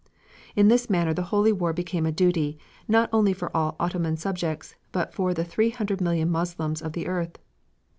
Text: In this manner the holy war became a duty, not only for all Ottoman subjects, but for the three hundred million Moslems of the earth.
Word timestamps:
In 0.55 0.67
this 0.67 0.89
manner 0.89 1.13
the 1.13 1.21
holy 1.29 1.51
war 1.51 1.73
became 1.73 2.07
a 2.07 2.11
duty, 2.11 2.57
not 2.87 3.07
only 3.13 3.33
for 3.33 3.55
all 3.55 3.75
Ottoman 3.79 4.17
subjects, 4.17 4.75
but 4.91 5.13
for 5.13 5.31
the 5.31 5.45
three 5.45 5.69
hundred 5.69 6.01
million 6.01 6.31
Moslems 6.31 6.81
of 6.81 6.93
the 6.93 7.05
earth. 7.05 7.37